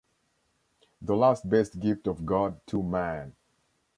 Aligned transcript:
"The 1.03 1.15
last 1.15 1.47
best 1.47 1.79
gift 1.79 2.07
of 2.07 2.25
God 2.25 2.59
to 2.65 2.81
man"! 2.81 3.35